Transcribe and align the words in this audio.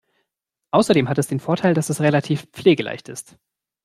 Außerdem 0.71 1.09
hat 1.09 1.19
es 1.19 1.27
den 1.27 1.39
Vorteil, 1.39 1.75
dass 1.75 1.89
es 1.91 2.01
relativ 2.01 2.47
pflegeleicht 2.53 3.07
ist. 3.07 3.37